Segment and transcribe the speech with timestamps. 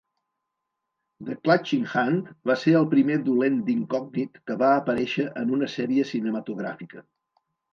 [1.27, 6.09] "The Clutching Hand" va ser el primer dolent d'incògnit que va aparèixer en una sèrie
[6.15, 7.07] cinematogràfica.